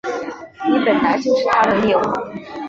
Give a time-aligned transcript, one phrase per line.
[0.67, 2.01] 你本来就是他的猎物